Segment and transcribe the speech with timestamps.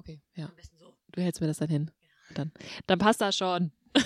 [0.00, 0.50] Okay, ja.
[1.12, 1.90] Du hältst mir das dann hin.
[2.34, 2.52] Dann,
[2.86, 3.70] dann passt das schon.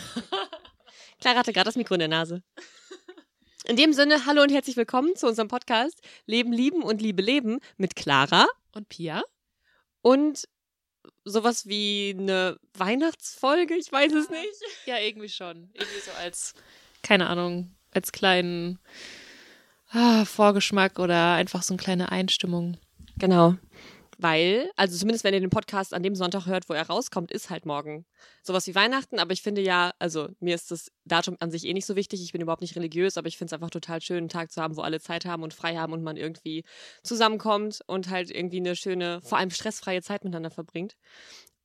[1.21, 2.43] Clara hatte gerade das Mikro in der Nase.
[3.65, 7.61] In dem Sinne, hallo und herzlich willkommen zu unserem Podcast Leben, Lieben und Liebe, Leben
[7.77, 9.23] mit Clara Und Pia?
[10.03, 10.49] und
[11.25, 14.63] sowas wie eine Weihnachtsfolge, ich weiß es nicht.
[14.87, 15.71] Ja, irgendwie schon.
[15.75, 16.55] Irgendwie so als,
[17.03, 18.81] keine Ahnung, als kleinen
[19.91, 22.79] ah, Vorgeschmack oder einfach so eine kleine Einstimmung.
[23.17, 23.55] Genau.
[24.19, 27.51] Weil, also zumindest wenn ihr den Podcast an dem Sonntag hört, wo er rauskommt, ist
[27.51, 28.07] halt morgen
[28.43, 29.19] sowas wie Weihnachten.
[29.19, 32.23] Aber ich finde ja, also mir ist das Datum an sich eh nicht so wichtig.
[32.23, 34.63] Ich bin überhaupt nicht religiös, aber ich finde es einfach total schön, einen Tag zu
[34.63, 36.65] haben, wo alle Zeit haben und frei haben und man irgendwie
[37.03, 40.97] zusammenkommt und halt irgendwie eine schöne, vor allem stressfreie Zeit miteinander verbringt.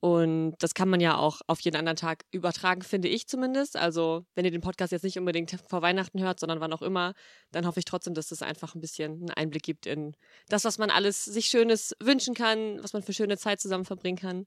[0.02, 3.76] Und das kann man ja auch auf jeden anderen Tag übertragen, finde ich zumindest.
[3.76, 7.14] Also, wenn ihr den Podcast jetzt nicht unbedingt vor Weihnachten hört, sondern wann auch immer,
[7.52, 10.16] dann hoffe ich trotzdem, dass das einfach ein bisschen einen Einblick gibt in
[10.48, 14.18] das, was man alles sich Schönes wünschen kann, was man für schöne Zeit zusammen verbringen
[14.18, 14.46] kann.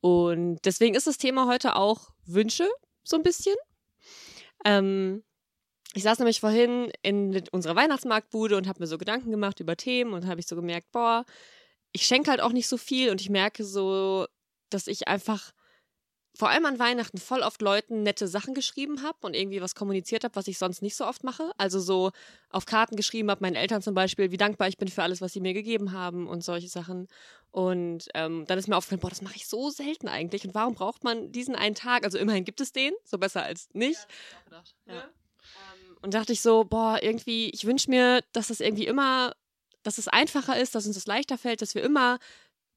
[0.00, 2.68] Und deswegen ist das Thema heute auch Wünsche,
[3.02, 3.56] so ein bisschen.
[4.64, 5.22] Ähm,
[5.92, 10.14] ich saß nämlich vorhin in unserer Weihnachtsmarktbude und habe mir so Gedanken gemacht über Themen
[10.14, 11.24] und habe ich so gemerkt, boah,
[11.92, 14.26] ich schenke halt auch nicht so viel und ich merke so,
[14.74, 15.52] dass ich einfach
[16.36, 20.24] vor allem an Weihnachten voll oft Leuten nette Sachen geschrieben habe und irgendwie was kommuniziert
[20.24, 21.52] habe, was ich sonst nicht so oft mache.
[21.58, 22.10] Also so
[22.50, 25.32] auf Karten geschrieben habe, meinen Eltern zum Beispiel, wie dankbar ich bin für alles, was
[25.32, 27.06] sie mir gegeben haben und solche Sachen.
[27.52, 30.44] Und ähm, dann ist mir aufgefallen, boah, das mache ich so selten eigentlich.
[30.44, 32.02] Und warum braucht man diesen einen Tag?
[32.04, 34.04] Also immerhin gibt es den, so besser als nicht.
[34.86, 34.94] Ja.
[34.94, 39.36] Ähm, Und dachte ich so, boah, irgendwie, ich wünsche mir, dass das irgendwie immer,
[39.84, 42.18] dass es einfacher ist, dass uns das leichter fällt, dass wir immer,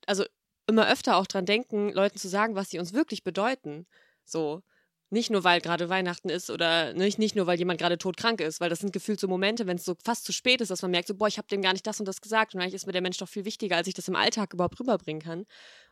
[0.05, 0.25] also
[0.67, 3.87] immer öfter auch dran denken, Leuten zu sagen, was sie uns wirklich bedeuten.
[4.25, 4.63] So.
[5.09, 8.59] Nicht nur, weil gerade Weihnachten ist oder nicht, nicht nur, weil jemand gerade todkrank ist,
[8.59, 10.91] weil das sind gefühlt so Momente, wenn es so fast zu spät ist, dass man
[10.91, 12.87] merkt, so, boah, ich habe dem gar nicht das und das gesagt und eigentlich ist
[12.87, 15.39] mir der Mensch doch viel wichtiger, als ich das im Alltag überhaupt rüberbringen kann.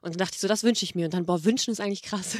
[0.01, 1.05] Und dann dachte ich so, das wünsche ich mir.
[1.05, 2.37] Und dann, boah, wünschen ist eigentlich krass.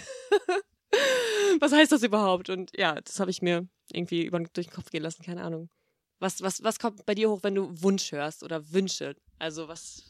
[1.62, 2.50] was heißt das überhaupt?
[2.50, 5.70] Und ja, das habe ich mir irgendwie über, durch den Kopf gehen lassen, keine Ahnung.
[6.20, 9.16] Was, was, was kommt bei dir hoch, wenn du Wunsch hörst oder Wünsche?
[9.40, 10.04] Also was.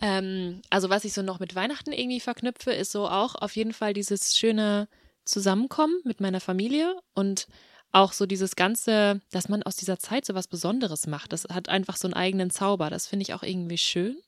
[0.00, 3.72] Ähm, also was ich so noch mit Weihnachten irgendwie verknüpfe, ist so auch auf jeden
[3.72, 4.88] Fall dieses schöne
[5.24, 7.48] Zusammenkommen mit meiner Familie und
[7.90, 11.32] auch so dieses ganze, dass man aus dieser Zeit so was Besonderes macht.
[11.32, 12.90] Das hat einfach so einen eigenen Zauber.
[12.90, 14.18] Das finde ich auch irgendwie schön.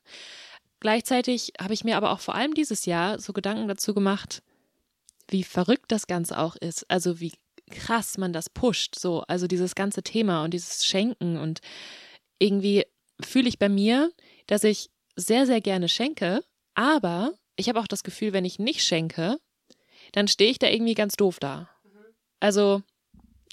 [0.81, 4.43] Gleichzeitig habe ich mir aber auch vor allem dieses Jahr so Gedanken dazu gemacht,
[5.29, 6.91] wie verrückt das Ganze auch ist.
[6.91, 7.33] Also wie
[7.71, 8.99] krass man das pusht.
[8.99, 11.61] So, also dieses ganze Thema und dieses Schenken und
[12.39, 12.87] irgendwie
[13.21, 14.11] fühle ich bei mir,
[14.47, 16.43] dass ich sehr, sehr gerne schenke,
[16.75, 19.39] aber ich habe auch das Gefühl, wenn ich nicht schenke,
[20.13, 21.69] dann stehe ich da irgendwie ganz doof da.
[22.41, 22.83] Also,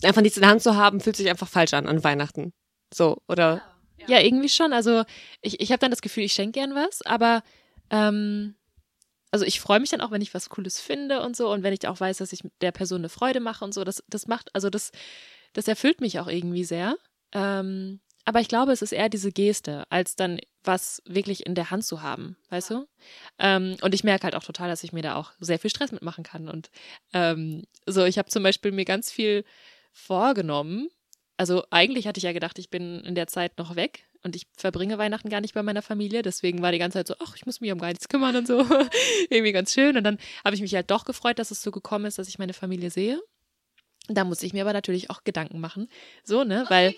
[0.04, 2.54] Einfach nichts in der Hand zu haben, fühlt sich einfach falsch an an Weihnachten.
[2.94, 3.62] So, oder?
[4.08, 4.72] ja, irgendwie schon.
[4.74, 5.04] Also,
[5.42, 7.42] ich, ich habe dann das Gefühl, ich schenke gern was, aber
[7.90, 8.56] ähm,
[9.32, 11.74] also ich freue mich dann auch, wenn ich was Cooles finde und so und wenn
[11.74, 13.84] ich auch weiß, dass ich der Person eine Freude mache und so.
[13.84, 14.92] Das, das macht, also das,
[15.54, 16.98] das erfüllt mich auch irgendwie sehr.
[17.34, 21.72] Ähm, aber ich glaube, es ist eher diese Geste, als dann was wirklich in der
[21.72, 22.86] Hand zu haben, weißt du?
[23.40, 25.94] Ähm, und ich merke halt auch total, dass ich mir da auch sehr viel Stress
[25.94, 26.50] mitmachen kann.
[26.50, 26.70] Und
[27.14, 29.46] ähm, so, ich habe zum Beispiel mir ganz viel
[29.94, 30.90] vorgenommen.
[31.38, 34.46] Also eigentlich hatte ich ja gedacht, ich bin in der Zeit noch weg und ich
[34.58, 36.22] verbringe Weihnachten gar nicht bei meiner Familie.
[36.22, 38.46] Deswegen war die ganze Zeit so, ach, ich muss mich um gar nichts kümmern und
[38.46, 38.60] so.
[39.30, 39.96] Irgendwie ganz schön.
[39.96, 42.40] Und dann habe ich mich halt doch gefreut, dass es so gekommen ist, dass ich
[42.40, 43.22] meine Familie sehe.
[44.10, 45.90] Da muss ich mir aber natürlich auch Gedanken machen.
[46.24, 46.66] So, ne?
[46.70, 46.94] Weil.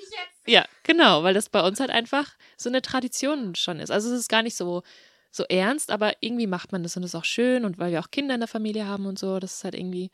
[0.49, 3.91] Ja, genau, weil das bei uns halt einfach so eine Tradition schon ist.
[3.91, 4.81] Also es ist gar nicht so,
[5.29, 7.99] so ernst, aber irgendwie macht man das und das ist auch schön und weil wir
[7.99, 10.09] auch Kinder in der Familie haben und so, das ist halt irgendwie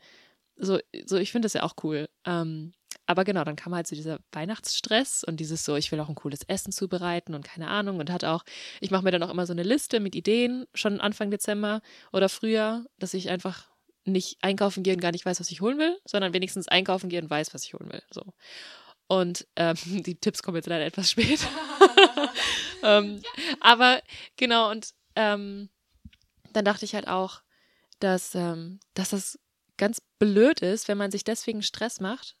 [0.56, 2.06] so, so ich finde das ja auch cool.
[2.26, 2.74] Ähm,
[3.06, 6.14] aber genau, dann kam halt so dieser Weihnachtsstress und dieses so, ich will auch ein
[6.16, 8.44] cooles Essen zubereiten und keine Ahnung und hat auch,
[8.82, 11.80] ich mache mir dann auch immer so eine Liste mit Ideen schon Anfang Dezember
[12.12, 13.68] oder früher, dass ich einfach
[14.04, 17.22] nicht einkaufen gehe und gar nicht weiß, was ich holen will, sondern wenigstens einkaufen gehe
[17.22, 18.02] und weiß, was ich holen will.
[18.10, 18.22] So.
[19.08, 21.40] Und ähm, die Tipps kommen jetzt leider etwas spät.
[22.82, 23.22] ähm,
[23.60, 24.02] aber
[24.36, 25.68] genau, und ähm,
[26.52, 27.42] dann dachte ich halt auch,
[28.00, 29.38] dass, ähm, dass das
[29.76, 32.36] ganz blöd ist, wenn man sich deswegen Stress macht.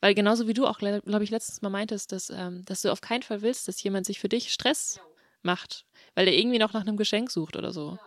[0.00, 3.00] Weil genauso wie du auch, glaube ich, letztens mal meintest, dass, ähm, dass du auf
[3.00, 5.00] keinen Fall willst, dass jemand sich für dich Stress
[5.42, 7.98] macht, weil der irgendwie noch nach einem Geschenk sucht oder so.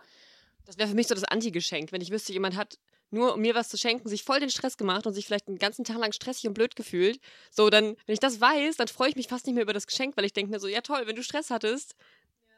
[0.66, 2.78] Das wäre für mich so das Anti-Geschenk, wenn ich wüsste, jemand hat
[3.14, 5.58] nur um mir was zu schenken, sich voll den Stress gemacht und sich vielleicht einen
[5.58, 7.18] ganzen Tag lang stressig und blöd gefühlt.
[7.50, 9.86] So, dann, wenn ich das weiß, dann freue ich mich fast nicht mehr über das
[9.86, 11.94] Geschenk, weil ich denke mir so, ja toll, wenn du Stress hattest,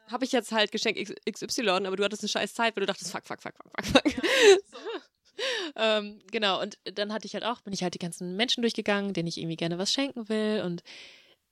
[0.07, 0.97] habe ich jetzt halt Geschenk
[1.29, 4.11] XY, aber du hattest eine scheiß Zeit, weil du dachtest, fuck, fuck, fuck, fuck, fuck,
[4.11, 5.01] fuck.
[5.75, 9.13] ähm, genau, und dann hatte ich halt auch, bin ich halt die ganzen Menschen durchgegangen,
[9.13, 10.63] denen ich irgendwie gerne was schenken will.
[10.65, 10.83] Und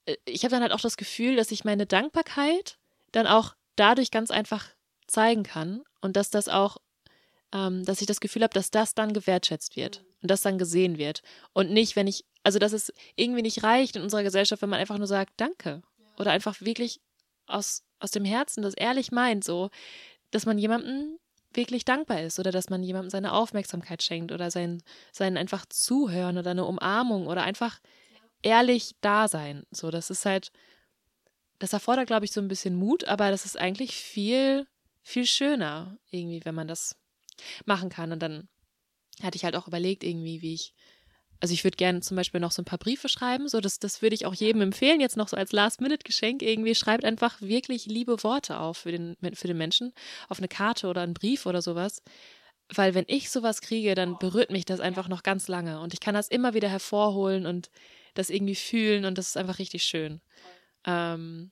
[0.05, 2.77] äh, ich habe dann halt auch das Gefühl, dass ich meine Dankbarkeit
[3.11, 4.69] dann auch dadurch ganz einfach
[5.07, 6.77] zeigen kann und dass das auch
[7.55, 10.97] ähm, dass ich das Gefühl habe, dass das dann gewertschätzt wird und das dann gesehen
[10.97, 11.21] wird.
[11.53, 14.79] Und nicht, wenn ich, also dass es irgendwie nicht reicht in unserer Gesellschaft, wenn man
[14.79, 15.81] einfach nur sagt, danke.
[16.17, 16.99] Oder einfach wirklich
[17.47, 19.69] aus, aus dem Herzen das ehrlich meint, so,
[20.31, 21.17] dass man jemandem
[21.53, 26.37] wirklich dankbar ist oder dass man jemandem seine Aufmerksamkeit schenkt oder sein, sein einfach Zuhören
[26.37, 27.79] oder eine Umarmung oder einfach
[28.41, 29.63] ehrlich da sein.
[29.71, 30.51] So, das ist halt,
[31.59, 34.67] das erfordert, glaube ich, so ein bisschen Mut, aber das ist eigentlich viel,
[35.03, 36.97] viel schöner, irgendwie, wenn man das
[37.65, 38.11] machen kann.
[38.11, 38.47] Und dann
[39.21, 40.73] hatte ich halt auch überlegt, irgendwie, wie ich,
[41.39, 44.01] also ich würde gerne zum Beispiel noch so ein paar Briefe schreiben, so das, das
[44.01, 48.23] würde ich auch jedem empfehlen, jetzt noch so als Last-Minute-Geschenk irgendwie, schreibt einfach wirklich liebe
[48.23, 49.93] Worte auf für den, für den Menschen,
[50.29, 52.01] auf eine Karte oder einen Brief oder sowas.
[52.73, 55.99] Weil wenn ich sowas kriege, dann berührt mich das einfach noch ganz lange und ich
[55.99, 57.69] kann das immer wieder hervorholen und
[58.15, 60.21] das irgendwie fühlen und das ist einfach richtig schön.
[60.85, 61.51] Ähm,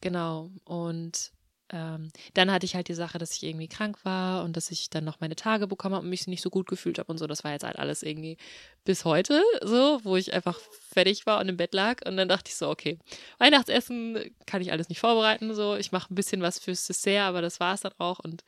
[0.00, 0.50] genau.
[0.64, 1.33] Und
[1.74, 4.90] ähm, dann hatte ich halt die Sache, dass ich irgendwie krank war und dass ich
[4.90, 7.26] dann noch meine Tage bekommen habe und mich nicht so gut gefühlt habe und so.
[7.26, 8.36] Das war jetzt halt alles irgendwie
[8.84, 12.06] bis heute so, wo ich einfach fertig war und im Bett lag.
[12.06, 12.98] Und dann dachte ich so, okay,
[13.38, 15.52] Weihnachtsessen kann ich alles nicht vorbereiten.
[15.52, 18.20] So, ich mache ein bisschen was fürs Dessert, aber das war es dann auch.
[18.20, 18.44] Und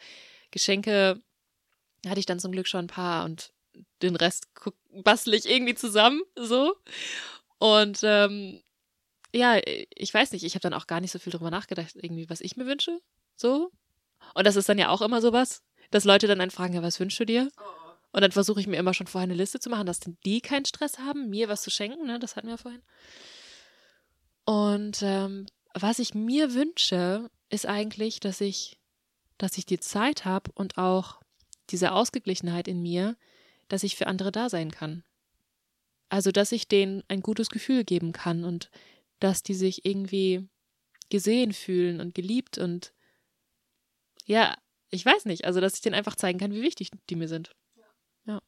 [0.52, 1.20] Geschenke
[2.06, 3.50] hatte ich dann zum Glück schon ein paar und
[4.02, 4.46] den Rest
[4.92, 6.22] bastel ich irgendwie zusammen.
[6.36, 6.76] So.
[7.58, 8.62] Und ähm,
[9.34, 12.30] ja, ich weiß nicht, ich habe dann auch gar nicht so viel drüber nachgedacht, irgendwie,
[12.30, 13.00] was ich mir wünsche.
[13.36, 13.70] So.
[14.34, 16.98] Und das ist dann ja auch immer sowas, dass Leute dann einen fragen, ja, was
[16.98, 17.50] wünschst du dir?
[18.12, 20.40] Und dann versuche ich mir immer schon vorher eine Liste zu machen, dass denn die
[20.40, 22.18] keinen Stress haben, mir was zu schenken, ne?
[22.18, 22.82] Das hatten wir ja vorhin.
[24.44, 28.78] Und ähm, was ich mir wünsche, ist eigentlich, dass ich,
[29.38, 31.20] dass ich die Zeit habe und auch
[31.70, 33.16] diese Ausgeglichenheit in mir,
[33.68, 35.04] dass ich für andere da sein kann.
[36.08, 38.70] Also, dass ich denen ein gutes Gefühl geben kann und
[39.18, 40.48] dass die sich irgendwie
[41.10, 42.92] gesehen fühlen und geliebt und
[44.26, 44.56] ja,
[44.90, 47.52] ich weiß nicht, also dass ich denen einfach zeigen kann, wie wichtig die mir sind.
[48.26, 48.40] Ja.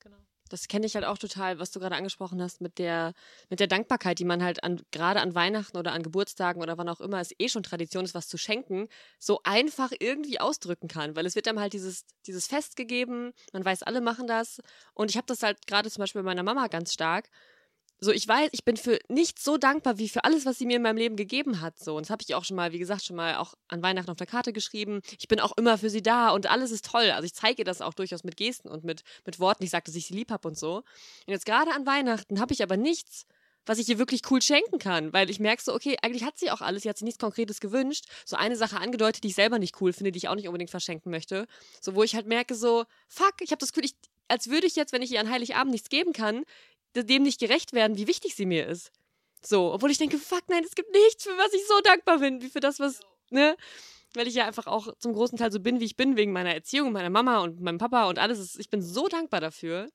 [0.00, 0.16] Genau.
[0.48, 3.12] Das kenne ich halt auch total, was du gerade angesprochen hast mit der
[3.50, 6.88] mit der Dankbarkeit, die man halt an gerade an Weihnachten oder an Geburtstagen oder wann
[6.88, 8.88] auch immer es eh schon Tradition ist, was zu schenken,
[9.18, 13.64] so einfach irgendwie ausdrücken kann, weil es wird einem halt dieses dieses Fest gegeben, man
[13.64, 14.60] weiß, alle machen das
[14.94, 17.28] und ich habe das halt gerade zum Beispiel bei meiner Mama ganz stark
[18.00, 20.76] so, ich weiß, ich bin für nichts so dankbar wie für alles, was sie mir
[20.76, 21.78] in meinem Leben gegeben hat.
[21.80, 24.10] So, und das habe ich auch schon mal, wie gesagt, schon mal auch an Weihnachten
[24.10, 25.00] auf der Karte geschrieben.
[25.18, 27.10] Ich bin auch immer für sie da und alles ist toll.
[27.10, 29.64] Also ich zeige ihr das auch durchaus mit Gesten und mit, mit Worten.
[29.64, 30.76] Ich sage, dass ich sie lieb habe und so.
[30.76, 30.84] Und
[31.26, 33.26] jetzt gerade an Weihnachten habe ich aber nichts,
[33.66, 36.50] was ich ihr wirklich cool schenken kann, weil ich merke so, okay, eigentlich hat sie
[36.50, 38.06] auch alles, sie hat sich nichts Konkretes gewünscht.
[38.24, 40.70] So eine Sache angedeutet, die ich selber nicht cool finde, die ich auch nicht unbedingt
[40.70, 41.46] verschenken möchte.
[41.80, 43.94] So, wo ich halt merke so, fuck, ich habe das Gefühl, ich,
[44.28, 46.44] als würde ich jetzt, wenn ich ihr an Heiligabend nichts geben kann,
[47.04, 48.92] dem nicht gerecht werden, wie wichtig sie mir ist.
[49.44, 52.42] So, obwohl ich denke, fuck, nein, es gibt nichts, für was ich so dankbar bin,
[52.42, 53.00] wie für das, was,
[53.30, 53.56] ne?
[54.14, 56.54] Weil ich ja einfach auch zum großen Teil so bin, wie ich bin, wegen meiner
[56.54, 58.56] Erziehung, meiner Mama und meinem Papa und alles.
[58.56, 59.90] ich bin so dankbar dafür.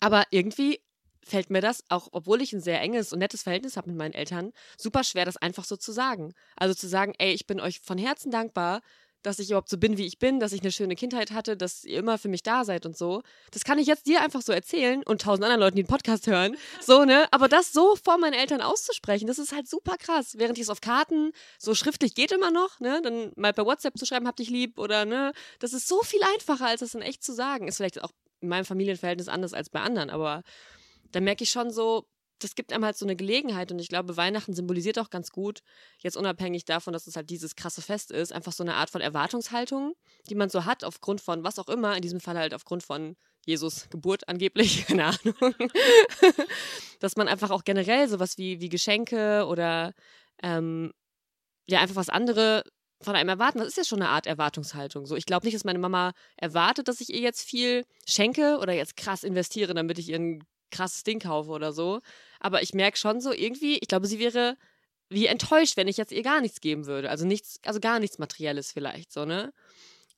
[0.00, 0.80] Aber irgendwie
[1.24, 4.14] fällt mir das, auch obwohl ich ein sehr enges und nettes Verhältnis habe mit meinen
[4.14, 6.32] Eltern, super schwer, das einfach so zu sagen.
[6.56, 8.80] Also zu sagen, ey, ich bin euch von Herzen dankbar,
[9.22, 11.84] dass ich überhaupt so bin, wie ich bin, dass ich eine schöne Kindheit hatte, dass
[11.84, 13.22] ihr immer für mich da seid und so.
[13.50, 16.26] Das kann ich jetzt dir einfach so erzählen und tausend anderen Leuten, die den Podcast
[16.26, 16.56] hören.
[16.80, 17.26] So, ne?
[17.32, 20.34] Aber das so vor meinen Eltern auszusprechen, das ist halt super krass.
[20.38, 23.00] Während ich es auf Karten so schriftlich geht immer noch, ne?
[23.02, 25.32] Dann mal bei WhatsApp zu schreiben, hab dich lieb oder, ne?
[25.58, 27.68] Das ist so viel einfacher, als das in echt zu sagen.
[27.68, 30.42] Ist vielleicht auch in meinem Familienverhältnis anders als bei anderen, aber
[31.10, 32.06] da merke ich schon so,
[32.38, 35.60] das gibt einem halt so eine Gelegenheit und ich glaube, Weihnachten symbolisiert auch ganz gut,
[35.98, 39.00] jetzt unabhängig davon, dass es halt dieses krasse Fest ist, einfach so eine Art von
[39.00, 39.94] Erwartungshaltung,
[40.28, 43.16] die man so hat, aufgrund von was auch immer, in diesem Fall halt aufgrund von
[43.46, 45.34] Jesus Geburt angeblich, keine Ahnung,
[47.00, 49.94] dass man einfach auch generell sowas wie, wie Geschenke oder
[50.42, 50.92] ähm,
[51.66, 52.62] ja, einfach was andere
[53.00, 53.58] von einem erwarten.
[53.58, 55.06] Das ist ja schon eine Art Erwartungshaltung.
[55.06, 58.72] So, ich glaube nicht, dass meine Mama erwartet, dass ich ihr jetzt viel schenke oder
[58.72, 62.00] jetzt krass investiere, damit ich ihren krasses Ding kaufe oder so.
[62.40, 64.56] Aber ich merke schon so irgendwie, ich glaube, sie wäre
[65.10, 67.10] wie enttäuscht, wenn ich jetzt ihr gar nichts geben würde.
[67.10, 69.52] Also nichts, also gar nichts Materielles vielleicht, so, ne?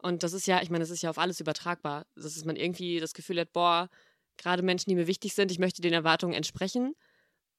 [0.02, 2.06] Und das ist ja, ich meine, das ist ja auf alles übertragbar.
[2.16, 3.90] Das ist man irgendwie das Gefühl hat, boah,
[4.38, 6.96] gerade Menschen, die mir wichtig sind, ich möchte den Erwartungen entsprechen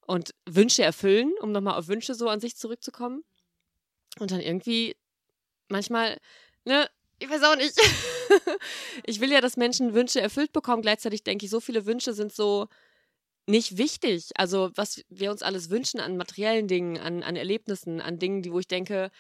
[0.08, 3.24] und Wünsche erfüllen, um nochmal auf Wünsche so an sich zurückzukommen.
[4.20, 4.96] Und dann irgendwie
[5.70, 6.18] manchmal,
[6.66, 6.90] ne,
[7.22, 7.76] ich weiß auch nicht.
[9.06, 10.82] ich will ja, dass Menschen Wünsche erfüllt bekommen.
[10.82, 12.68] Gleichzeitig denke ich, so viele Wünsche sind so
[13.48, 14.32] nicht wichtig.
[14.36, 18.52] Also, was wir uns alles wünschen an materiellen Dingen, an, an Erlebnissen, an Dingen, die,
[18.52, 19.12] wo ich denke,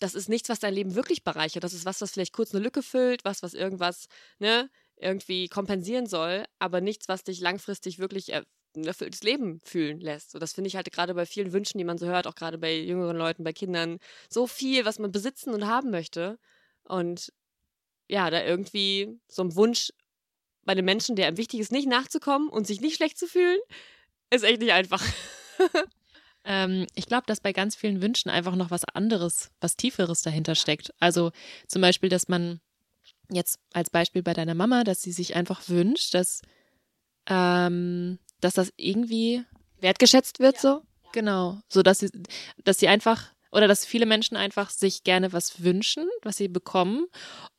[0.00, 1.64] das ist nichts, was dein Leben wirklich bereichert.
[1.64, 4.06] Das ist was, was vielleicht kurz eine Lücke füllt, was, was irgendwas,
[4.38, 8.44] ne, irgendwie kompensieren soll, aber nichts, was dich langfristig wirklich ein
[8.84, 10.30] erfülltes Leben fühlen lässt.
[10.32, 12.58] So, das finde ich halt gerade bei vielen Wünschen, die man so hört, auch gerade
[12.58, 13.98] bei jüngeren Leuten, bei Kindern,
[14.30, 16.38] so viel, was man besitzen und haben möchte.
[16.84, 17.32] Und
[18.08, 19.92] ja, da irgendwie so ein Wunsch
[20.64, 23.58] bei einem Menschen, der einem wichtig ist, nicht nachzukommen und sich nicht schlecht zu fühlen,
[24.30, 25.02] ist echt nicht einfach.
[26.44, 30.54] ähm, ich glaube, dass bei ganz vielen Wünschen einfach noch was anderes, was Tieferes dahinter
[30.54, 30.92] steckt.
[31.00, 31.32] Also
[31.68, 32.60] zum Beispiel, dass man
[33.30, 36.42] jetzt als Beispiel bei deiner Mama, dass sie sich einfach wünscht, dass,
[37.26, 39.44] ähm, dass das irgendwie
[39.80, 40.60] wertgeschätzt wird, ja.
[40.60, 40.82] so.
[41.12, 42.10] Genau, so dass sie,
[42.64, 47.06] dass sie einfach oder dass viele Menschen einfach sich gerne was wünschen, was sie bekommen,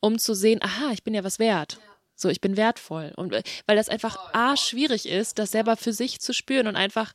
[0.00, 1.80] um zu sehen, aha, ich bin ja was wert.
[2.14, 3.12] So, ich bin wertvoll.
[3.16, 3.32] Und
[3.66, 7.14] weil das einfach A, schwierig ist, das selber für sich zu spüren und einfach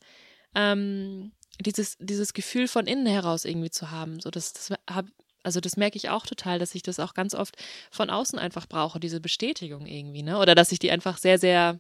[0.55, 4.19] ähm, dieses, dieses Gefühl von innen heraus irgendwie zu haben.
[4.19, 5.05] So, das, das hab,
[5.43, 7.55] also das merke ich auch total, dass ich das auch ganz oft
[7.91, 10.39] von außen einfach brauche, diese Bestätigung irgendwie, ne?
[10.39, 11.79] Oder dass ich die einfach sehr, sehr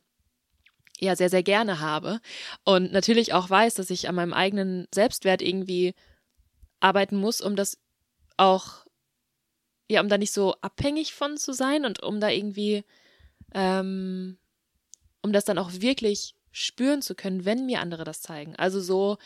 [0.99, 2.19] ja sehr, sehr gerne habe.
[2.63, 5.95] Und natürlich auch weiß, dass ich an meinem eigenen Selbstwert irgendwie
[6.81, 7.77] arbeiten muss, um das
[8.37, 8.85] auch,
[9.89, 12.83] ja, um da nicht so abhängig von zu sein und um da irgendwie,
[13.53, 14.37] ähm,
[15.21, 18.55] um das dann auch wirklich spüren zu können, wenn mir andere das zeigen.
[18.57, 19.17] Also so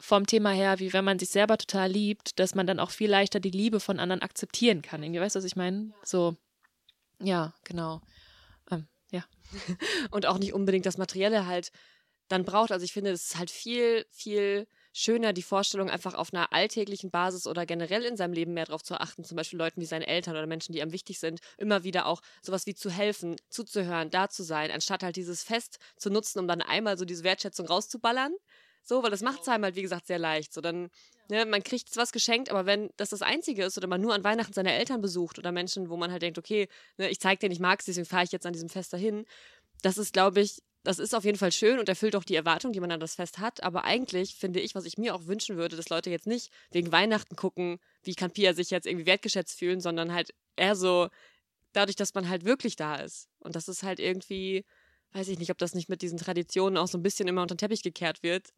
[0.00, 3.10] vom Thema her, wie wenn man sich selber total liebt, dass man dann auch viel
[3.10, 5.02] leichter die Liebe von anderen akzeptieren kann.
[5.02, 5.92] Irgendwie, weißt du, was ich meine?
[6.04, 6.36] So,
[7.20, 8.00] ja, genau.
[9.10, 9.24] Ja.
[10.10, 11.72] Und auch nicht unbedingt das Materielle halt
[12.28, 12.72] dann braucht.
[12.72, 14.66] Also ich finde, es ist halt viel, viel
[14.98, 18.82] schöner, die Vorstellung einfach auf einer alltäglichen Basis oder generell in seinem Leben mehr darauf
[18.82, 21.84] zu achten, zum Beispiel Leuten wie seinen Eltern oder Menschen, die einem wichtig sind, immer
[21.84, 26.10] wieder auch sowas wie zu helfen, zuzuhören, da zu sein, anstatt halt dieses Fest zu
[26.10, 28.34] nutzen, um dann einmal so diese Wertschätzung rauszuballern.
[28.82, 30.52] So, weil das macht es einem halt, wie gesagt, sehr leicht.
[30.52, 30.88] So, dann,
[31.28, 34.24] ne, man kriegt was geschenkt, aber wenn das das Einzige ist oder man nur an
[34.24, 37.50] Weihnachten seine Eltern besucht oder Menschen, wo man halt denkt, okay, ne, ich zeig dir,
[37.50, 39.26] ich mag es, deswegen fahre ich jetzt an diesem Fest dahin,
[39.82, 42.72] das ist, glaube ich, das ist auf jeden Fall schön und erfüllt auch die Erwartung,
[42.72, 43.62] die man an das Fest hat.
[43.62, 46.92] Aber eigentlich finde ich, was ich mir auch wünschen würde, dass Leute jetzt nicht wegen
[46.92, 51.08] Weihnachten gucken, wie kann Pia sich jetzt irgendwie wertgeschätzt fühlen, sondern halt eher so
[51.72, 53.28] dadurch, dass man halt wirklich da ist.
[53.40, 54.64] Und das ist halt irgendwie,
[55.12, 57.54] weiß ich nicht, ob das nicht mit diesen Traditionen auch so ein bisschen immer unter
[57.54, 58.48] den Teppich gekehrt wird.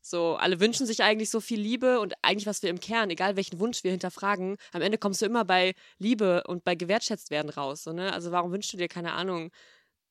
[0.00, 3.36] So, alle wünschen sich eigentlich so viel Liebe und eigentlich, was wir im Kern, egal
[3.36, 7.50] welchen Wunsch wir hinterfragen, am Ende kommst du immer bei Liebe und bei gewertschätzt werden
[7.50, 7.82] raus.
[7.84, 8.12] So, ne?
[8.12, 9.50] Also warum wünschst du dir, keine Ahnung,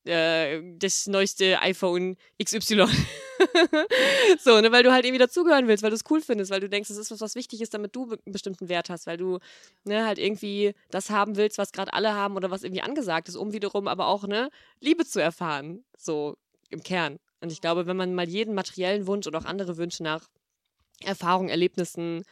[0.08, 2.86] äh, das neueste iPhone XY.
[4.40, 6.68] so, ne, weil du halt irgendwie dazugehören willst, weil du es cool findest, weil du
[6.68, 9.38] denkst, es ist was, was wichtig ist, damit du einen bestimmten Wert hast, weil du
[9.84, 13.36] ne, halt irgendwie das haben willst, was gerade alle haben oder was irgendwie angesagt ist,
[13.36, 14.50] um wiederum aber auch ne,
[14.80, 15.84] Liebe zu erfahren.
[15.96, 16.36] So
[16.70, 17.18] im Kern.
[17.40, 20.28] Und ich glaube, wenn man mal jeden materiellen Wunsch oder auch andere Wünsche nach
[21.00, 22.24] Erfahrungen, Erlebnissen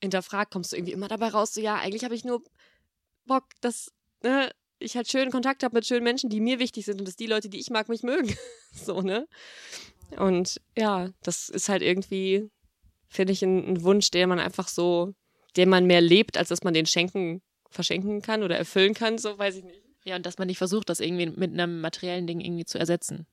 [0.00, 2.42] hinterfragt, kommst du irgendwie immer dabei raus, so ja, eigentlich habe ich nur
[3.26, 3.92] Bock, dass
[4.22, 7.16] ne, ich halt schönen Kontakt habe mit schönen Menschen, die mir wichtig sind und dass
[7.16, 8.34] die Leute, die ich mag, mich mögen.
[8.72, 9.26] so, ne?
[10.18, 12.50] Und ja, das ist halt irgendwie,
[13.08, 15.14] finde ich, ein, ein, Wunsch, der man einfach so,
[15.56, 19.36] den man mehr lebt, als dass man den schenken, verschenken kann oder erfüllen kann, so
[19.36, 19.82] weiß ich nicht.
[20.04, 23.26] Ja, und dass man nicht versucht, das irgendwie mit einem materiellen Ding irgendwie zu ersetzen.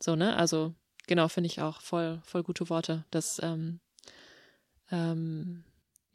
[0.00, 0.36] So, ne?
[0.36, 0.74] Also,
[1.06, 3.06] genau, finde ich auch voll, voll gute Worte.
[3.10, 3.80] Das, ähm,
[4.90, 5.64] ähm,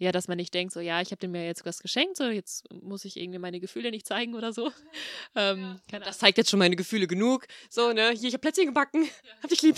[0.03, 2.25] ja, dass man nicht denkt, so, ja, ich habe dem ja jetzt was geschenkt, so,
[2.25, 4.72] jetzt muss ich irgendwie meine Gefühle nicht zeigen oder so.
[5.36, 6.00] Ähm, ja.
[6.00, 7.48] Das zeigt jetzt schon meine Gefühle genug.
[7.69, 9.10] So, ne, hier, ich habe Plätzchen gebacken, ja.
[9.41, 9.77] hab dich lieb.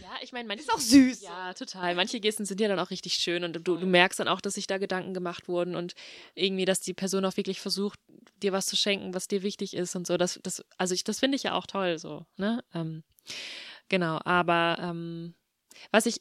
[0.00, 0.62] Ja, ich meine, manche.
[0.62, 1.22] Ist auch süß.
[1.22, 1.94] Ja, total.
[1.96, 4.54] Manche Gesten sind ja dann auch richtig schön und du, du merkst dann auch, dass
[4.54, 5.94] sich da Gedanken gemacht wurden und
[6.34, 7.98] irgendwie, dass die Person auch wirklich versucht,
[8.42, 10.16] dir was zu schenken, was dir wichtig ist und so.
[10.16, 12.62] Das, das, also ich, das finde ich ja auch toll, so, ne?
[12.72, 13.02] Ähm,
[13.88, 15.34] genau, aber ähm,
[15.90, 16.20] was ich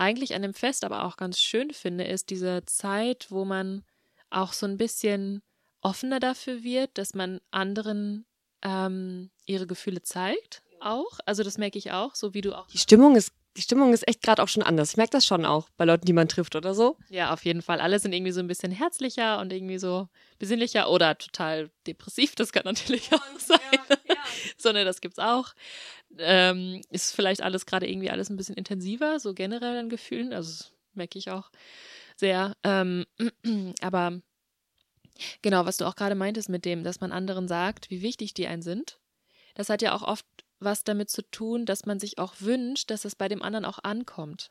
[0.00, 3.84] eigentlich an dem Fest aber auch ganz schön finde, ist diese Zeit, wo man
[4.30, 5.42] auch so ein bisschen
[5.82, 8.26] offener dafür wird, dass man anderen
[8.62, 10.62] ähm, ihre Gefühle zeigt.
[10.80, 11.18] Auch.
[11.26, 12.66] Also das merke ich auch, so wie du auch.
[12.68, 14.90] Die Stimmung ist die Stimmung ist echt gerade auch schon anders.
[14.90, 16.96] Ich merke das schon auch bei Leuten, die man trifft oder so.
[17.08, 17.80] Ja, auf jeden Fall.
[17.80, 22.36] Alle sind irgendwie so ein bisschen herzlicher und irgendwie so besinnlicher oder total depressiv.
[22.36, 23.58] Das kann natürlich auch sein.
[23.72, 24.16] Ja, ja.
[24.56, 25.52] Sondern das gibt's auch.
[26.18, 30.32] Ähm, ist vielleicht alles gerade irgendwie alles ein bisschen intensiver, so generell an Gefühlen.
[30.32, 31.50] Also merke ich auch
[32.16, 32.56] sehr.
[32.64, 33.06] Ähm,
[33.80, 34.20] aber
[35.42, 38.46] genau, was du auch gerade meintest mit dem, dass man anderen sagt, wie wichtig die
[38.46, 38.98] einen sind.
[39.54, 40.26] Das hat ja auch oft
[40.60, 43.78] was damit zu tun, dass man sich auch wünscht, dass es bei dem anderen auch
[43.82, 44.50] ankommt.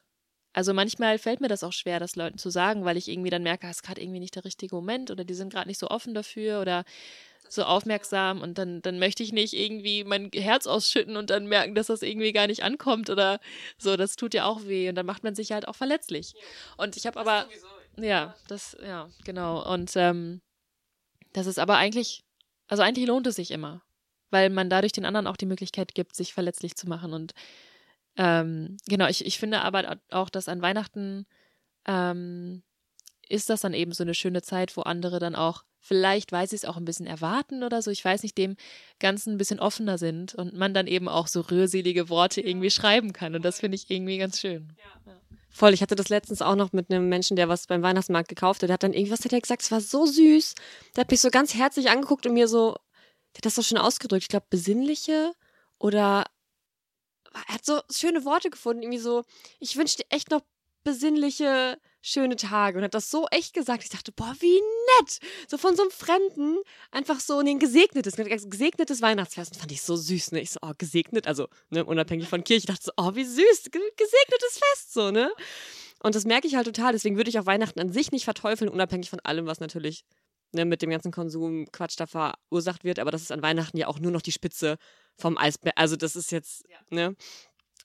[0.51, 3.43] Also manchmal fällt mir das auch schwer, das Leuten zu sagen, weil ich irgendwie dann
[3.43, 5.87] merke, es ist gerade irgendwie nicht der richtige Moment oder die sind gerade nicht so
[5.89, 6.85] offen dafür oder
[7.49, 11.75] so aufmerksam und dann, dann möchte ich nicht irgendwie mein Herz ausschütten und dann merken,
[11.75, 13.39] dass das irgendwie gar nicht ankommt oder
[13.77, 16.33] so, das tut ja auch weh und dann macht man sich halt auch verletzlich.
[16.77, 17.47] Und ich habe aber,
[17.97, 19.67] ja, das, ja, genau.
[19.71, 20.41] Und ähm,
[21.33, 22.23] das ist aber eigentlich,
[22.67, 23.81] also eigentlich lohnt es sich immer
[24.31, 27.13] weil man dadurch den anderen auch die Möglichkeit gibt, sich verletzlich zu machen.
[27.13, 27.33] Und
[28.17, 31.25] ähm, genau, ich, ich finde aber auch, dass an Weihnachten
[31.85, 32.63] ähm,
[33.27, 36.55] ist das dann eben so eine schöne Zeit, wo andere dann auch vielleicht, weil sie
[36.55, 38.55] es auch ein bisschen erwarten oder so, ich weiß nicht, dem
[38.99, 43.13] Ganzen ein bisschen offener sind und man dann eben auch so rührselige Worte irgendwie schreiben
[43.13, 43.35] kann.
[43.35, 44.73] Und das finde ich irgendwie ganz schön.
[44.77, 45.13] Ja.
[45.51, 48.61] Voll, ich hatte das letztens auch noch mit einem Menschen, der was beim Weihnachtsmarkt gekauft
[48.61, 48.69] hat.
[48.69, 50.53] Der hat dann irgendwas hat er gesagt, es war so süß.
[50.95, 52.75] Der hat mich so ganz herzlich angeguckt und mir so,
[53.33, 54.23] der hat das so schön ausgedrückt.
[54.23, 55.33] Ich glaube, besinnliche
[55.79, 56.25] oder
[57.33, 59.23] er hat so schöne Worte gefunden, irgendwie so,
[59.59, 60.41] ich wünsche dir echt noch
[60.83, 63.83] besinnliche, schöne Tage und hat das so echt gesagt.
[63.83, 64.59] Ich dachte, boah, wie
[64.99, 65.19] nett.
[65.47, 66.57] So von so einem Fremden
[66.91, 69.51] einfach so ein gesegnetes, gesegnetes Weihnachtsfest.
[69.51, 70.41] Das fand ich so süß, ne?
[70.41, 72.59] Ich so, oh, gesegnet, also ne, unabhängig von Kirche.
[72.59, 75.31] Ich dachte so, oh, wie süß, gesegnetes Fest, so, ne?
[76.01, 76.93] Und das merke ich halt total.
[76.93, 80.05] Deswegen würde ich auch Weihnachten an sich nicht verteufeln, unabhängig von allem, was natürlich
[80.53, 82.99] ne, mit dem ganzen Konsum Quatsch da verursacht wird.
[82.99, 84.77] Aber das ist an Weihnachten ja auch nur noch die Spitze
[85.17, 85.73] vom Eisberg.
[85.77, 86.77] Also das ist jetzt, ja.
[86.89, 87.15] ne?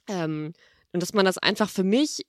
[0.07, 0.53] Ähm,
[0.93, 2.25] und dass man das einfach für mich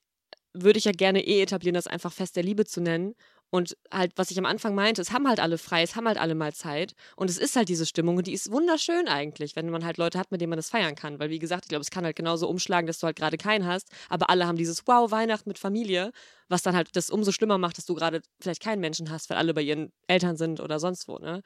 [0.55, 3.15] würde ich ja gerne eh etablieren, das einfach Fest der Liebe zu nennen.
[3.51, 6.17] Und halt, was ich am Anfang meinte, es haben halt alle frei, es haben halt
[6.17, 6.93] alle mal Zeit.
[7.15, 10.19] Und es ist halt diese Stimmung und die ist wunderschön eigentlich, wenn man halt Leute
[10.19, 11.19] hat, mit denen man das feiern kann.
[11.19, 13.65] Weil, wie gesagt, ich glaube, es kann halt genauso umschlagen, dass du halt gerade keinen
[13.65, 16.12] hast, aber alle haben dieses Wow, Weihnachten mit Familie,
[16.50, 19.38] was dann halt das umso schlimmer macht, dass du gerade vielleicht keinen Menschen hast, weil
[19.38, 21.41] alle bei ihren Eltern sind oder sonst wo, ne?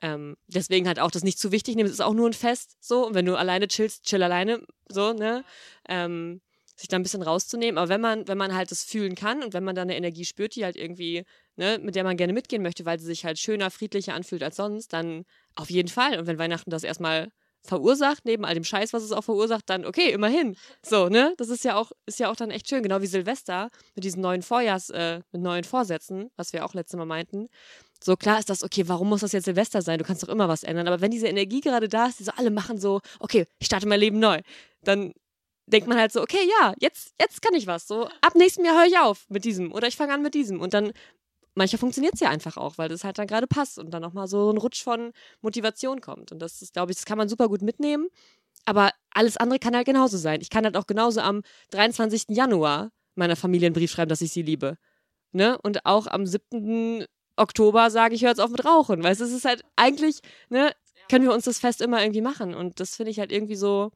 [0.00, 1.88] Ähm, deswegen halt auch das nicht zu wichtig nehmen.
[1.88, 3.06] Es ist auch nur ein Fest, so.
[3.06, 5.44] Und wenn du alleine chillst, chill alleine, so, ne?
[5.88, 6.40] Ähm,
[6.78, 7.76] sich da ein bisschen rauszunehmen.
[7.76, 10.24] Aber wenn man, wenn man halt das fühlen kann und wenn man da eine Energie
[10.24, 11.24] spürt, die halt irgendwie,
[11.56, 14.56] ne, mit der man gerne mitgehen möchte, weil sie sich halt schöner, friedlicher anfühlt als
[14.56, 15.24] sonst, dann
[15.56, 16.18] auf jeden Fall.
[16.18, 17.28] Und wenn Weihnachten das erstmal
[17.64, 20.56] verursacht, neben all dem Scheiß, was es auch verursacht, dann okay, immerhin.
[20.86, 21.34] So, ne?
[21.36, 24.22] Das ist ja auch, ist ja auch dann echt schön, genau wie Silvester mit diesen
[24.22, 27.48] neuen Vorjahrs, äh, mit neuen Vorsätzen, was wir auch letztes Mal meinten.
[28.02, 29.98] So klar ist das, okay, warum muss das jetzt Silvester sein?
[29.98, 30.86] Du kannst doch immer was ändern.
[30.86, 33.88] Aber wenn diese Energie gerade da ist, die so alle machen so, okay, ich starte
[33.88, 34.40] mein Leben neu,
[34.84, 35.12] dann
[35.72, 37.86] denkt man halt so, okay, ja, jetzt, jetzt kann ich was.
[37.86, 40.60] So, ab nächstem Jahr höre ich auf mit diesem oder ich fange an mit diesem.
[40.60, 40.92] Und dann,
[41.54, 44.28] manchmal funktioniert es ja einfach auch, weil das halt dann gerade passt und dann nochmal
[44.28, 46.32] so ein Rutsch von Motivation kommt.
[46.32, 48.08] Und das ist, glaube ich, das kann man super gut mitnehmen.
[48.64, 50.40] Aber alles andere kann halt genauso sein.
[50.40, 52.24] Ich kann halt auch genauso am 23.
[52.28, 54.78] Januar meiner Familie einen Brief schreiben, dass ich sie liebe.
[55.32, 55.58] Ne?
[55.62, 57.04] Und auch am 7.
[57.36, 59.02] Oktober sage ich, höre jetzt auf mit Rauchen.
[59.02, 60.72] Weil es ist halt eigentlich, ne,
[61.10, 62.54] können wir uns das Fest immer irgendwie machen.
[62.54, 63.90] Und das finde ich halt irgendwie so,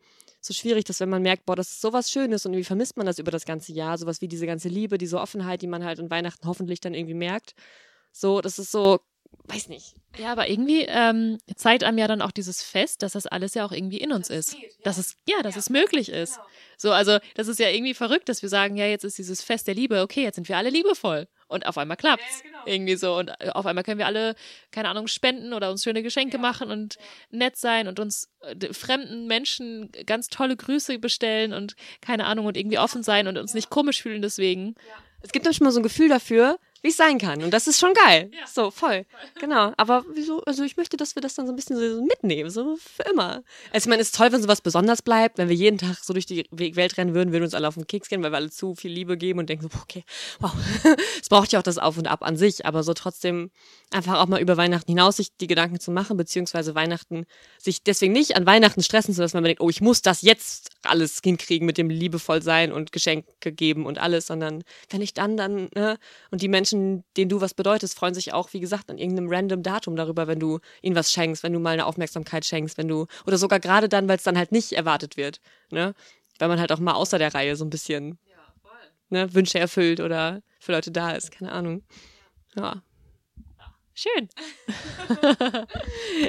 [0.44, 3.06] so schwierig, dass wenn man merkt, boah, das ist sowas Schönes und irgendwie vermisst man
[3.06, 6.00] das über das ganze Jahr, sowas wie diese ganze Liebe, diese Offenheit, die man halt
[6.00, 7.54] an Weihnachten hoffentlich dann irgendwie merkt.
[8.10, 9.00] So, das ist so,
[9.44, 9.94] weiß nicht.
[10.18, 13.64] Ja, aber irgendwie ähm, zeigt einem ja dann auch dieses Fest, dass das alles ja
[13.64, 14.52] auch irgendwie in uns ist.
[14.52, 14.68] Geht, ja.
[14.84, 15.60] Dass es, ja, dass ja.
[15.60, 16.34] es möglich ist.
[16.34, 16.46] Genau.
[16.76, 19.68] So, also das ist ja irgendwie verrückt, dass wir sagen, ja, jetzt ist dieses Fest
[19.68, 21.28] der Liebe, okay, jetzt sind wir alle liebevoll.
[21.52, 22.42] Und auf einmal klappt's.
[22.42, 22.62] Ja, genau.
[22.66, 23.16] Irgendwie so.
[23.16, 24.34] Und äh, auf einmal können wir alle,
[24.70, 26.40] keine Ahnung, spenden oder uns schöne Geschenke ja.
[26.40, 27.02] machen und ja.
[27.30, 32.56] nett sein und uns äh, fremden Menschen ganz tolle Grüße bestellen und keine Ahnung und
[32.56, 34.74] irgendwie offen sein und uns nicht komisch fühlen deswegen.
[35.20, 37.42] Es gibt manchmal so ein Gefühl dafür, wie es sein kann.
[37.42, 38.30] Und das ist schon geil.
[38.32, 38.46] Ja.
[38.46, 39.06] So, voll.
[39.40, 39.72] Genau.
[39.76, 42.76] Aber wieso, also ich möchte, dass wir das dann so ein bisschen so mitnehmen, so
[42.76, 43.42] für immer.
[43.72, 45.38] Also ich meine, es ist toll, wenn sowas besonders bleibt.
[45.38, 47.86] Wenn wir jeden Tag so durch die Welt rennen würden, würden uns alle auf den
[47.86, 50.04] Keks gehen, weil wir alle zu viel Liebe geben und denken so, okay,
[50.40, 50.52] wow.
[51.20, 53.50] es braucht ja auch das Auf und Ab an sich, aber so trotzdem
[53.90, 57.26] einfach auch mal über Weihnachten hinaus sich die Gedanken zu machen, beziehungsweise Weihnachten,
[57.58, 60.22] sich deswegen nicht an Weihnachten stressen zu lassen, wenn man denkt, oh, ich muss das
[60.22, 65.14] jetzt alles hinkriegen mit dem liebevoll sein und Geschenke geben und alles, sondern wenn ich
[65.14, 65.98] dann, dann, ne,
[66.30, 69.28] und die Menschen Menschen, denen du was bedeutest, freuen sich auch, wie gesagt, an irgendeinem
[69.30, 72.88] random Datum darüber, wenn du ihnen was schenkst, wenn du mal eine Aufmerksamkeit schenkst, wenn
[72.88, 75.94] du, oder sogar gerade dann, weil es dann halt nicht erwartet wird, ne?
[76.38, 78.36] Weil man halt auch mal außer der Reihe so ein bisschen ja,
[79.10, 81.82] ne, Wünsche erfüllt oder für Leute da ist, keine Ahnung.
[82.56, 82.82] Ja.
[83.94, 84.28] Schön.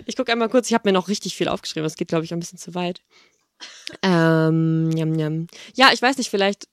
[0.05, 2.33] ich gucke einmal kurz, ich habe mir noch richtig viel aufgeschrieben, das geht, glaube ich,
[2.33, 3.01] ein bisschen zu weit.
[4.01, 5.47] Ähm, jam, jam.
[5.73, 6.67] Ja, ich weiß nicht, vielleicht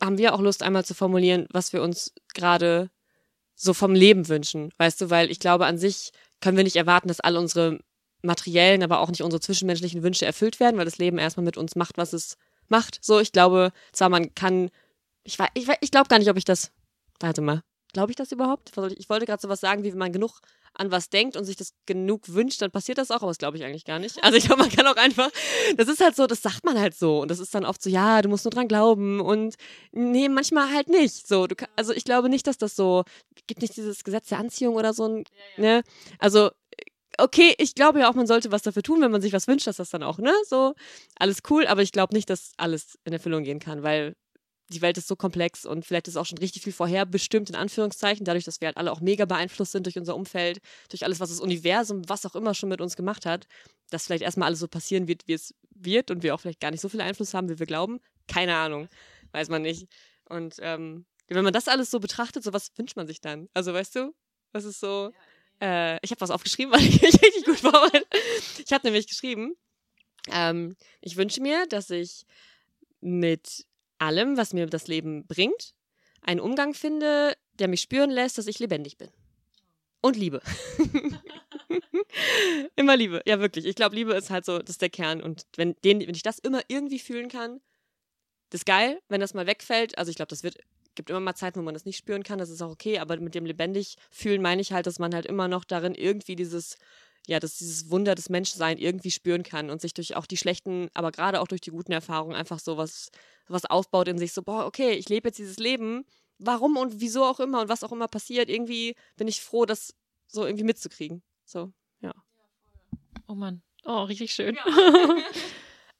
[0.00, 2.90] haben wir auch Lust, einmal zu formulieren, was wir uns gerade
[3.54, 4.72] so vom Leben wünschen.
[4.78, 7.80] Weißt du, weil ich glaube, an sich können wir nicht erwarten, dass alle unsere
[8.22, 11.76] materiellen, aber auch nicht unsere zwischenmenschlichen Wünsche erfüllt werden, weil das Leben erstmal mit uns
[11.76, 12.36] macht, was es
[12.68, 12.98] macht.
[13.02, 14.70] So, ich glaube, zwar man kann,
[15.24, 16.72] ich, ich, ich glaube gar nicht, ob ich das,
[17.18, 18.70] warte mal, glaube ich das überhaupt?
[18.98, 20.40] Ich wollte gerade so was sagen, wie wenn man genug
[20.74, 23.56] an was denkt und sich das genug wünscht, dann passiert das auch, aber das glaube
[23.56, 24.22] ich eigentlich gar nicht.
[24.22, 25.30] Also ich glaube, man kann auch einfach,
[25.76, 27.90] das ist halt so, das sagt man halt so und das ist dann oft so,
[27.90, 29.56] ja, du musst nur dran glauben und
[29.92, 31.26] nee, manchmal halt nicht.
[31.26, 33.04] So, du, also ich glaube nicht, dass das so,
[33.46, 35.22] gibt nicht dieses Gesetz der Anziehung oder so, ja,
[35.56, 35.62] ja.
[35.62, 35.82] ne?
[36.18, 36.50] Also
[37.18, 39.66] okay, ich glaube ja auch, man sollte was dafür tun, wenn man sich was wünscht,
[39.66, 40.32] dass das dann auch, ne?
[40.46, 40.74] So,
[41.18, 44.14] alles cool, aber ich glaube nicht, dass alles in Erfüllung gehen kann, weil
[44.72, 48.24] die Welt ist so komplex und vielleicht ist auch schon richtig viel vorherbestimmt, in Anführungszeichen,
[48.24, 51.30] dadurch, dass wir halt alle auch mega beeinflusst sind durch unser Umfeld, durch alles, was
[51.30, 53.46] das Universum, was auch immer schon mit uns gemacht hat,
[53.90, 56.70] dass vielleicht erstmal alles so passieren wird, wie es wird und wir auch vielleicht gar
[56.70, 58.00] nicht so viel Einfluss haben, wie wir glauben.
[58.28, 58.88] Keine Ahnung.
[59.32, 59.88] Weiß man nicht.
[60.28, 63.48] Und ähm, wenn man das alles so betrachtet, so was wünscht man sich dann?
[63.54, 64.14] Also weißt du?
[64.52, 65.12] Das ist so.
[65.60, 68.06] Äh, ich habe was aufgeschrieben, weil ich richtig gut vorbereitet.
[68.64, 69.54] Ich habe nämlich geschrieben,
[70.30, 72.24] ähm, ich wünsche mir, dass ich
[73.00, 73.66] mit
[74.00, 75.74] allem, was mir das Leben bringt,
[76.22, 79.10] einen Umgang finde, der mich spüren lässt, dass ich lebendig bin.
[80.02, 80.40] Und Liebe.
[82.76, 83.22] immer Liebe.
[83.26, 83.66] Ja, wirklich.
[83.66, 85.22] Ich glaube, Liebe ist halt so, das ist der Kern.
[85.22, 87.60] Und wenn, den, wenn ich das immer irgendwie fühlen kann,
[88.48, 89.00] das ist geil.
[89.08, 90.56] Wenn das mal wegfällt, also ich glaube, das wird,
[90.94, 92.98] gibt immer mal Zeiten, wo man das nicht spüren kann, das ist auch okay.
[92.98, 96.36] Aber mit dem lebendig fühlen meine ich halt, dass man halt immer noch darin irgendwie
[96.36, 96.78] dieses,
[97.26, 100.88] ja, dass dieses Wunder des Menschseins irgendwie spüren kann und sich durch auch die schlechten,
[100.94, 103.10] aber gerade auch durch die guten Erfahrungen einfach so was,
[103.48, 104.32] was aufbaut in sich.
[104.32, 106.04] So, boah, okay, ich lebe jetzt dieses Leben
[106.40, 109.94] warum und wieso auch immer und was auch immer passiert, irgendwie bin ich froh, das
[110.26, 111.22] so irgendwie mitzukriegen.
[111.44, 112.12] So, ja.
[113.28, 113.62] Oh Mann.
[113.84, 114.56] Oh, richtig schön.
[114.56, 115.16] Ja.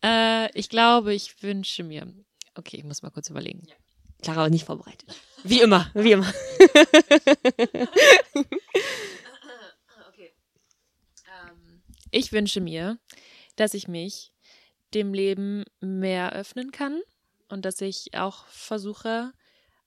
[0.47, 2.13] äh, ich glaube, ich wünsche mir.
[2.55, 3.63] Okay, ich muss mal kurz überlegen.
[3.67, 3.75] Ja.
[4.23, 5.15] Clara war nicht vorbereitet.
[5.45, 6.27] Wie immer, wie immer.
[10.09, 10.35] okay.
[11.27, 11.83] Ähm,
[12.21, 12.99] ich wünsche mir,
[13.57, 14.33] dass ich mich
[14.95, 17.01] dem Leben mehr öffnen kann
[17.49, 19.33] und dass ich auch versuche,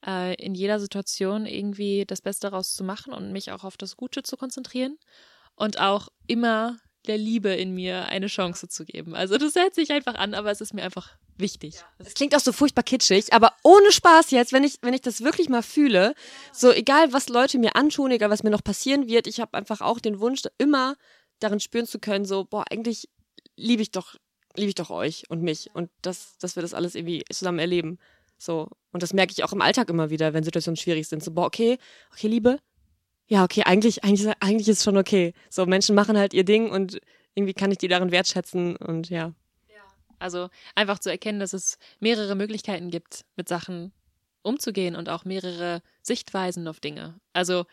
[0.05, 3.95] äh, in jeder Situation irgendwie das Beste daraus zu machen und mich auch auf das
[3.95, 4.97] Gute zu konzentrieren
[5.55, 9.13] und auch immer der Liebe in mir eine Chance zu geben.
[9.13, 11.75] Also das hört sich einfach an, aber es ist mir einfach wichtig.
[11.97, 15.21] Es klingt auch so furchtbar kitschig, aber ohne Spaß jetzt, wenn ich, wenn ich das
[15.21, 16.15] wirklich mal fühle,
[16.53, 19.81] so egal was Leute mir antun, egal was mir noch passieren wird, ich habe einfach
[19.81, 20.95] auch den Wunsch, immer
[21.39, 23.09] darin spüren zu können, so, boah, eigentlich
[23.55, 24.15] liebe ich doch,
[24.55, 27.99] liebe ich doch euch und mich und das, dass wir das alles irgendwie zusammen erleben.
[28.37, 28.69] So.
[28.91, 31.23] Und das merke ich auch im Alltag immer wieder, wenn Situationen schwierig sind.
[31.23, 31.77] So, boah, okay,
[32.11, 32.59] okay, Liebe.
[33.27, 35.33] Ja, okay, eigentlich, eigentlich, eigentlich ist es schon okay.
[35.49, 36.99] So, Menschen machen halt ihr Ding und
[37.35, 39.33] irgendwie kann ich die darin wertschätzen und ja.
[40.19, 43.91] Also einfach zu erkennen, dass es mehrere Möglichkeiten gibt, mit Sachen
[44.41, 47.19] umzugehen und auch mehrere Sichtweisen auf Dinge.
[47.33, 47.65] Also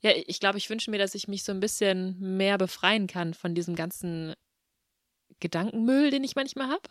[0.00, 3.34] ja, ich glaube, ich wünsche mir, dass ich mich so ein bisschen mehr befreien kann
[3.34, 4.34] von diesem ganzen
[5.40, 6.88] Gedankenmüll, den ich manchmal habe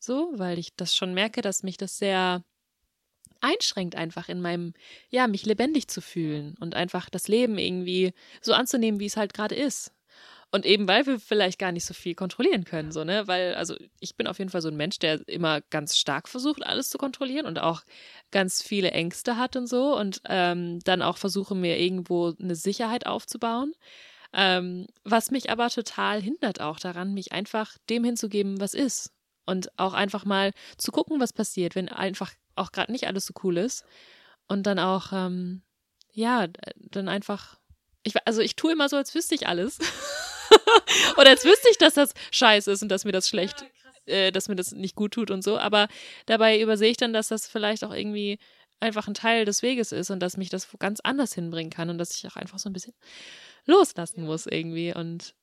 [0.00, 2.42] so, weil ich das schon merke, dass mich das sehr
[3.40, 4.74] einschränkt einfach in meinem,
[5.08, 9.34] ja, mich lebendig zu fühlen und einfach das Leben irgendwie so anzunehmen, wie es halt
[9.34, 9.92] gerade ist.
[10.52, 13.28] Und eben weil wir vielleicht gar nicht so viel kontrollieren können, so, ne?
[13.28, 16.64] Weil, also ich bin auf jeden Fall so ein Mensch, der immer ganz stark versucht,
[16.66, 17.82] alles zu kontrollieren und auch
[18.32, 23.06] ganz viele Ängste hat und so und ähm, dann auch versuche, mir irgendwo eine Sicherheit
[23.06, 23.74] aufzubauen.
[24.32, 29.12] Ähm, was mich aber total hindert auch daran, mich einfach dem hinzugeben, was ist
[29.46, 33.34] und auch einfach mal zu gucken, was passiert, wenn einfach auch gerade nicht alles so
[33.42, 33.84] cool ist.
[34.48, 35.62] Und dann auch, ähm,
[36.12, 37.58] ja, dann einfach,
[38.02, 39.78] ich, also ich tue immer so, als wüsste ich alles.
[41.16, 43.64] Oder als wüsste ich, dass das scheiße ist und dass mir das schlecht,
[44.06, 45.58] äh, dass mir das nicht gut tut und so.
[45.58, 45.88] Aber
[46.26, 48.38] dabei übersehe ich dann, dass das vielleicht auch irgendwie
[48.80, 51.98] einfach ein Teil des Weges ist und dass mich das ganz anders hinbringen kann und
[51.98, 52.94] dass ich auch einfach so ein bisschen
[53.66, 54.94] loslassen muss irgendwie.
[54.94, 55.34] Und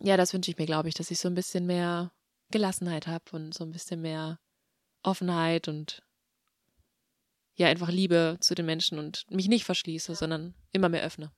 [0.00, 2.12] ja, das wünsche ich mir, glaube ich, dass ich so ein bisschen mehr
[2.50, 4.38] Gelassenheit habe und so ein bisschen mehr
[5.02, 6.02] Offenheit und
[7.54, 11.32] ja, einfach Liebe zu den Menschen und mich nicht verschließe, sondern immer mehr öffne.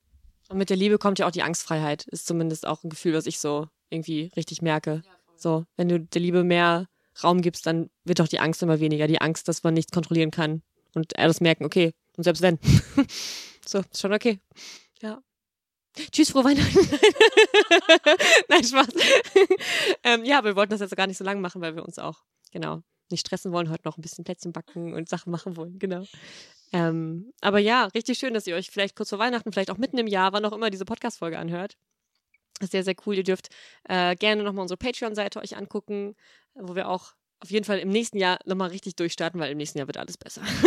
[0.48, 3.26] Und mit der Liebe kommt ja auch die Angstfreiheit, ist zumindest auch ein Gefühl, was
[3.26, 5.02] ich so irgendwie richtig merke.
[5.36, 6.86] so, wenn du der Liebe mehr
[7.22, 9.06] Raum gibst, dann wird auch die Angst immer weniger.
[9.06, 10.62] Die Angst, dass man nichts kontrollieren kann
[10.94, 12.58] und alles merken, okay, und selbst wenn.
[13.66, 14.40] so, ist schon okay.
[15.00, 15.22] Ja.
[16.10, 16.78] Tschüss, frohe Weihnachten.
[18.48, 18.88] Nein, Spaß.
[20.02, 22.22] ähm, ja, wir wollten das jetzt gar nicht so lang machen, weil wir uns auch,
[22.50, 26.04] genau, nicht stressen wollen, heute noch ein bisschen Plätzchen backen und Sachen machen wollen, genau.
[26.74, 29.96] Ähm, aber ja, richtig schön, dass ihr euch vielleicht kurz vor Weihnachten, vielleicht auch mitten
[29.96, 31.76] im Jahr, wann auch immer diese Podcast-Folge anhört.
[32.60, 33.14] Sehr, sehr cool.
[33.14, 33.48] Ihr dürft
[33.84, 36.16] äh, gerne nochmal unsere Patreon-Seite euch angucken,
[36.54, 39.78] wo wir auch auf jeden Fall im nächsten Jahr nochmal richtig durchstarten, weil im nächsten
[39.78, 40.42] Jahr wird alles besser.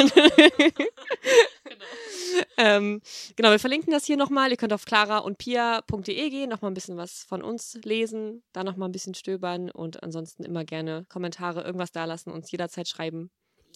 [1.66, 1.86] genau.
[2.56, 3.02] ähm,
[3.36, 4.50] genau, wir verlinken das hier nochmal.
[4.50, 8.64] Ihr könnt auf clara und pia.de gehen, nochmal ein bisschen was von uns lesen, da
[8.64, 13.30] nochmal ein bisschen stöbern und ansonsten immer gerne Kommentare, irgendwas da lassen, uns jederzeit schreiben.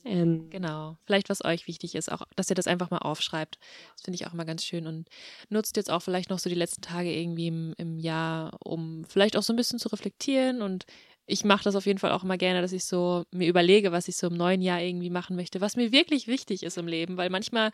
[0.03, 0.97] Ähm, genau.
[1.05, 3.59] Vielleicht, was euch wichtig ist, auch, dass ihr das einfach mal aufschreibt.
[3.93, 4.87] Das finde ich auch immer ganz schön.
[4.87, 5.07] Und
[5.49, 9.37] nutzt jetzt auch vielleicht noch so die letzten Tage irgendwie im, im Jahr, um vielleicht
[9.37, 10.61] auch so ein bisschen zu reflektieren.
[10.61, 10.85] Und
[11.27, 14.07] ich mache das auf jeden Fall auch immer gerne, dass ich so mir überlege, was
[14.07, 17.17] ich so im neuen Jahr irgendwie machen möchte, was mir wirklich wichtig ist im Leben,
[17.17, 17.71] weil manchmal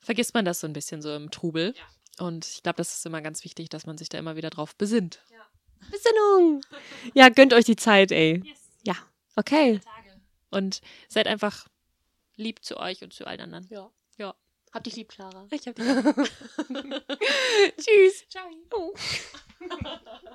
[0.00, 1.74] vergisst man das so ein bisschen so im Trubel.
[1.76, 2.26] Ja.
[2.26, 4.74] Und ich glaube, das ist immer ganz wichtig, dass man sich da immer wieder drauf
[4.74, 5.20] besinnt.
[5.30, 5.46] Ja.
[5.90, 6.62] Besinnung!
[7.14, 8.42] Ja, gönnt euch die Zeit, ey.
[8.44, 8.58] Yes.
[8.84, 8.96] Ja,
[9.36, 9.80] okay.
[10.50, 11.68] Und seid einfach
[12.36, 13.66] lieb zu euch und zu allen anderen.
[13.70, 13.90] Ja.
[14.16, 14.34] Ja.
[14.72, 15.46] Hab dich lieb, Clara.
[15.50, 16.04] Ich hab dich lieb.
[17.78, 18.28] Tschüss.
[18.28, 18.48] Ciao.
[18.72, 18.94] Oh.